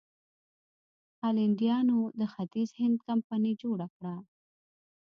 [1.21, 4.15] هالنډیانو د ختیځ هند کمپنۍ جوړه کړه.